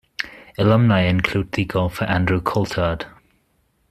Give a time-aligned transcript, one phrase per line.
[0.57, 3.05] Alumni include the golfer Andrew Coltart.